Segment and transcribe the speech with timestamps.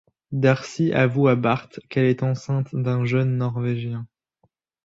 [0.31, 4.07] Darcy avoue à Bart qu'elle est enceinte d'un jeune Norvégien.